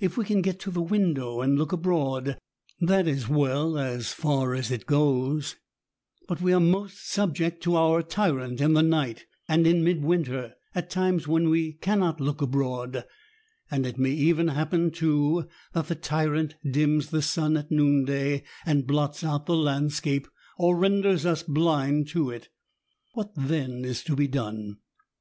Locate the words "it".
4.72-4.84, 13.86-13.96, 22.28-22.48